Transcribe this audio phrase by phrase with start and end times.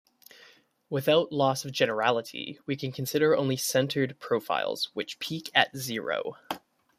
[0.89, 6.37] Without loss of generality, we can consider only centered profiles, which peak at zero.